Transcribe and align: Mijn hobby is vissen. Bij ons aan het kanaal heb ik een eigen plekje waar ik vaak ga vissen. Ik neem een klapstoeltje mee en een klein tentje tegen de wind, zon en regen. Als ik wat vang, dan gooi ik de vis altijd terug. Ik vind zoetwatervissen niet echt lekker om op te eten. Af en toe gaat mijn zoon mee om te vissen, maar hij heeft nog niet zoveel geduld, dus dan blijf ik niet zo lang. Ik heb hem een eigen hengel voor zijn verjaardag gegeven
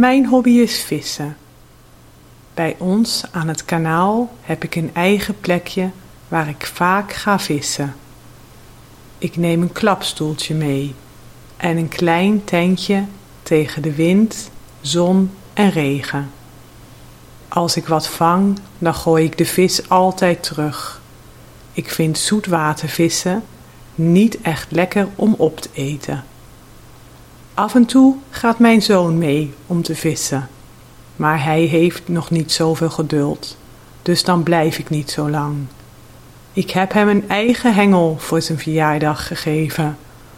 Mijn 0.00 0.26
hobby 0.26 0.50
is 0.50 0.82
vissen. 0.82 1.36
Bij 2.54 2.76
ons 2.78 3.24
aan 3.30 3.48
het 3.48 3.64
kanaal 3.64 4.30
heb 4.40 4.64
ik 4.64 4.74
een 4.74 4.90
eigen 4.94 5.40
plekje 5.40 5.90
waar 6.28 6.48
ik 6.48 6.66
vaak 6.66 7.12
ga 7.12 7.38
vissen. 7.38 7.94
Ik 9.18 9.36
neem 9.36 9.62
een 9.62 9.72
klapstoeltje 9.72 10.54
mee 10.54 10.94
en 11.56 11.76
een 11.76 11.88
klein 11.88 12.44
tentje 12.44 13.04
tegen 13.42 13.82
de 13.82 13.94
wind, 13.94 14.50
zon 14.80 15.30
en 15.52 15.70
regen. 15.70 16.30
Als 17.48 17.76
ik 17.76 17.86
wat 17.86 18.08
vang, 18.08 18.58
dan 18.78 18.94
gooi 18.94 19.24
ik 19.24 19.38
de 19.38 19.46
vis 19.46 19.88
altijd 19.88 20.42
terug. 20.42 21.00
Ik 21.72 21.90
vind 21.90 22.18
zoetwatervissen 22.18 23.42
niet 23.94 24.40
echt 24.40 24.70
lekker 24.70 25.08
om 25.14 25.34
op 25.38 25.60
te 25.60 25.68
eten. 25.72 26.24
Af 27.60 27.74
en 27.74 27.84
toe 27.84 28.16
gaat 28.30 28.58
mijn 28.58 28.82
zoon 28.82 29.18
mee 29.18 29.54
om 29.66 29.82
te 29.82 29.94
vissen, 29.94 30.48
maar 31.16 31.44
hij 31.44 31.60
heeft 31.60 32.08
nog 32.08 32.30
niet 32.30 32.52
zoveel 32.52 32.90
geduld, 32.90 33.56
dus 34.02 34.24
dan 34.24 34.42
blijf 34.42 34.78
ik 34.78 34.90
niet 34.90 35.10
zo 35.10 35.30
lang. 35.30 35.56
Ik 36.52 36.70
heb 36.70 36.92
hem 36.92 37.08
een 37.08 37.28
eigen 37.28 37.74
hengel 37.74 38.16
voor 38.18 38.42
zijn 38.42 38.58
verjaardag 38.58 39.26
gegeven 39.26 39.96